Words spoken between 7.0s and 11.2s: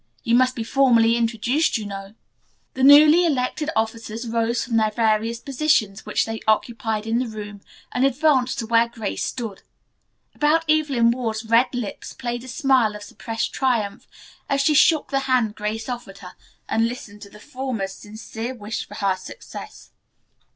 in the room and advanced to where Grace stood. About Evelyn